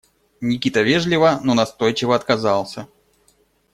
Никита 0.41 0.81
вежливо, 0.83 1.39
но 1.43 1.53
настойчиво 1.53 2.13
отказался. 2.15 2.87